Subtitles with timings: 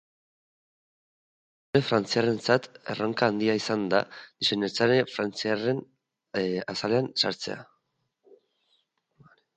[1.65, 5.85] Aktore frantziarrarentzat erronka handia izan da diseinatzaile frantziarraren
[6.75, 7.59] azalean sartzea.